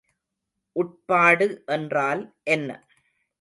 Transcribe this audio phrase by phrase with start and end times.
[0.75, 2.23] உட்பாடு என்றால்
[2.47, 2.69] என்ன?